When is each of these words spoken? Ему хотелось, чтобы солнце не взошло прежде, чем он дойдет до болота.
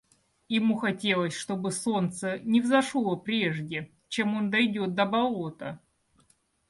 Ему 0.49 0.77
хотелось, 0.77 1.35
чтобы 1.35 1.71
солнце 1.71 2.39
не 2.39 2.59
взошло 2.59 3.15
прежде, 3.15 3.91
чем 4.07 4.35
он 4.35 4.49
дойдет 4.49 4.95
до 4.95 5.05
болота. 5.05 5.79